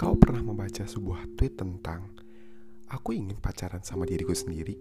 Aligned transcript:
Kau 0.00 0.16
pernah 0.16 0.40
membaca 0.40 0.88
sebuah 0.88 1.36
tweet 1.36 1.60
tentang 1.60 2.08
aku 2.88 3.12
ingin 3.12 3.36
pacaran 3.36 3.84
sama 3.84 4.08
diriku 4.08 4.32
sendiri? 4.32 4.72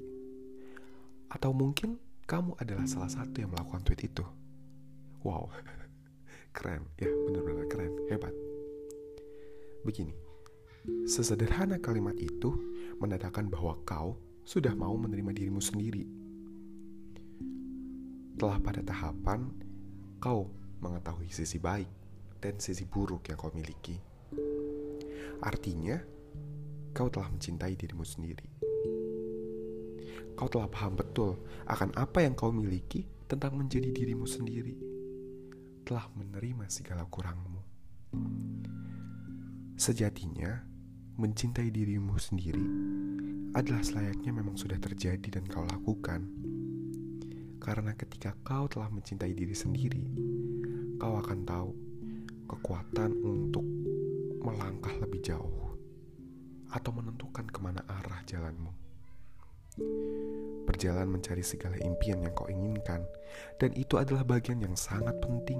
Atau 1.28 1.52
mungkin 1.52 2.00
kamu 2.24 2.56
adalah 2.56 2.88
salah 2.88 3.12
satu 3.12 3.44
yang 3.44 3.52
melakukan 3.52 3.84
tweet 3.84 4.08
itu? 4.08 4.24
Wow, 5.28 5.52
keren 6.56 6.88
ya, 6.96 7.12
benar-benar 7.12 7.68
keren, 7.68 8.00
hebat. 8.08 8.32
Begini, 9.84 10.16
sesederhana 11.04 11.84
kalimat 11.84 12.16
itu 12.16 12.56
menandakan 13.04 13.52
bahwa 13.52 13.76
kau 13.84 14.16
sudah 14.48 14.72
mau 14.72 14.96
menerima 14.96 15.36
dirimu 15.36 15.60
sendiri. 15.60 16.08
Telah 18.40 18.56
pada 18.64 18.80
tahapan 18.88 19.52
kau 20.24 20.48
mengetahui 20.80 21.28
sisi 21.28 21.60
baik 21.60 21.92
dan 22.40 22.56
sisi 22.56 22.88
buruk 22.88 23.28
yang 23.28 23.36
kau 23.36 23.52
miliki. 23.52 24.09
Artinya, 25.40 25.98
kau 26.92 27.08
telah 27.08 27.30
mencintai 27.30 27.78
dirimu 27.78 28.04
sendiri. 28.04 28.50
Kau 30.34 30.48
telah 30.48 30.72
paham 30.72 30.96
betul 30.96 31.36
akan 31.68 31.94
apa 32.00 32.24
yang 32.24 32.34
kau 32.34 32.50
miliki 32.50 33.06
tentang 33.28 33.60
menjadi 33.60 33.92
dirimu 33.94 34.26
sendiri. 34.26 34.76
Telah 35.86 36.10
menerima 36.16 36.66
segala 36.72 37.06
kurangmu. 37.06 37.62
Sejatinya, 39.80 40.66
mencintai 41.20 41.70
dirimu 41.70 42.16
sendiri 42.18 42.68
adalah 43.54 43.84
selayaknya 43.84 44.32
memang 44.32 44.56
sudah 44.56 44.80
terjadi 44.82 45.40
dan 45.40 45.46
kau 45.46 45.68
lakukan. 45.68 46.26
Karena 47.60 47.94
ketika 47.94 48.34
kau 48.42 48.66
telah 48.72 48.90
mencintai 48.90 49.36
diri 49.36 49.54
sendiri, 49.54 50.06
kau 50.98 51.20
akan 51.20 51.40
tahu 51.46 51.72
kekuatan 52.50 53.14
untuk 53.22 53.69
melangkah 54.80 54.96
lebih 55.04 55.20
jauh 55.20 55.76
atau 56.72 56.92
menentukan 56.96 57.44
ke 57.44 57.60
mana 57.60 57.84
arah 57.84 58.24
jalanmu. 58.24 58.72
Berjalan 60.64 61.12
mencari 61.12 61.44
segala 61.44 61.76
impian 61.84 62.24
yang 62.24 62.32
kau 62.32 62.48
inginkan, 62.48 63.04
dan 63.60 63.76
itu 63.76 64.00
adalah 64.00 64.24
bagian 64.24 64.64
yang 64.64 64.80
sangat 64.80 65.20
penting. 65.20 65.60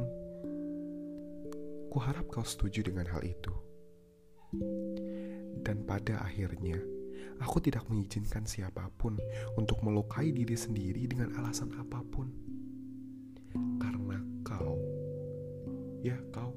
Kuharap 1.92 2.32
kau 2.32 2.48
setuju 2.48 2.88
dengan 2.88 3.12
hal 3.12 3.20
itu. 3.28 3.52
Dan 5.68 5.84
pada 5.84 6.24
akhirnya, 6.24 6.80
aku 7.44 7.60
tidak 7.60 7.84
mengizinkan 7.92 8.48
siapa 8.48 8.88
pun 8.96 9.20
untuk 9.60 9.84
melukai 9.84 10.32
diri 10.32 10.56
sendiri 10.56 11.12
dengan 11.12 11.36
alasan 11.44 11.76
apa 11.76 12.00
pun. 12.08 12.32
Karena 13.84 14.24
kau, 14.48 14.80
ya 16.06 16.16
kau, 16.32 16.54